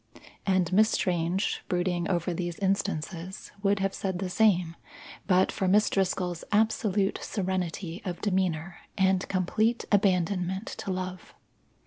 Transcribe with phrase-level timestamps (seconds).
[0.47, 4.75] And Miss Strange, brooding over these instances, would have said the same,
[5.27, 11.35] but for Miss Driscoll's absolute serenity of demeanour and complete abandonment to love.